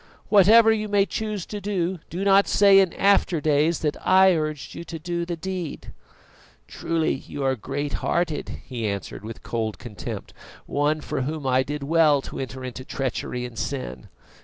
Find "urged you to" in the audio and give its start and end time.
4.35-4.99